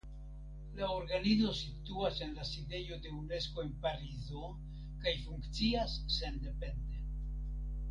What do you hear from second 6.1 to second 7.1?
sendepende.